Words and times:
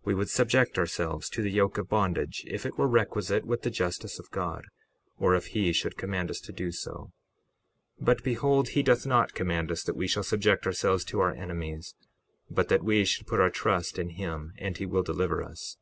61:12 0.00 0.04
We 0.06 0.14
would 0.16 0.28
subject 0.28 0.78
ourselves 0.78 1.30
to 1.30 1.40
the 1.40 1.50
yoke 1.50 1.78
of 1.78 1.88
bondage 1.88 2.44
if 2.46 2.66
it 2.66 2.76
were 2.76 2.86
requisite 2.86 3.46
with 3.46 3.62
the 3.62 3.70
justice 3.70 4.18
of 4.18 4.30
God, 4.30 4.66
or 5.16 5.34
if 5.34 5.46
he 5.46 5.72
should 5.72 5.96
command 5.96 6.30
us 6.30 6.40
so 6.40 6.44
to 6.48 6.52
do. 6.52 6.68
61:13 6.68 7.04
But 7.98 8.22
behold 8.22 8.68
he 8.68 8.82
doth 8.82 9.06
not 9.06 9.32
command 9.32 9.72
us 9.72 9.82
that 9.84 9.96
we 9.96 10.06
shall 10.06 10.24
subject 10.24 10.66
ourselves 10.66 11.06
to 11.06 11.20
our 11.20 11.32
enemies, 11.34 11.94
but 12.50 12.68
that 12.68 12.84
we 12.84 13.06
should 13.06 13.26
put 13.26 13.40
our 13.40 13.48
trust 13.48 13.98
in 13.98 14.10
him, 14.10 14.52
and 14.58 14.76
he 14.76 14.84
will 14.84 15.02
deliver 15.02 15.42
us. 15.42 15.78